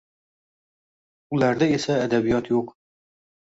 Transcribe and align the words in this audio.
Ularda 1.37 1.67
esa 1.75 1.99
adabiyot 2.07 2.51
yo’q 2.55 2.75